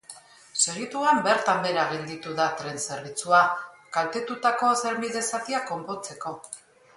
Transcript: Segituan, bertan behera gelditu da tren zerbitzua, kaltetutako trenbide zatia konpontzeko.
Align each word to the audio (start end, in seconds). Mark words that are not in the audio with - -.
Segituan, 0.59 1.19
bertan 1.27 1.59
behera 1.65 1.83
gelditu 1.91 2.33
da 2.39 2.47
tren 2.61 2.79
zerbitzua, 2.87 3.43
kaltetutako 3.99 4.73
trenbide 4.81 5.23
zatia 5.35 5.61
konpontzeko. 5.75 6.35